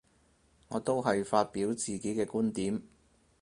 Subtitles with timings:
[0.69, 2.81] 我都係發表自己嘅觀點